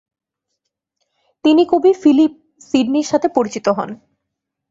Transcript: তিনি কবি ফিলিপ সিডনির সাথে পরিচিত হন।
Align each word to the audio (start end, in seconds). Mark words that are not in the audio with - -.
তিনি 1.43 1.63
কবি 1.65 1.91
ফিলিপ 2.01 2.33
সিডনির 2.61 3.09
সাথে 3.11 3.27
পরিচিত 3.37 3.65
হন। 3.77 3.89